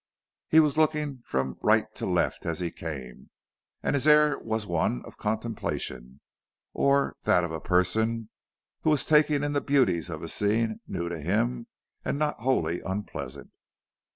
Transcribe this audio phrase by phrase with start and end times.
[0.49, 3.29] He was looking from right to left as he came,
[3.83, 6.21] and his air was one of contemplation
[6.73, 8.31] or that of a person
[8.81, 11.67] who was taking in the beauties of a scene new to him
[12.03, 13.51] and not wholly unpleasant.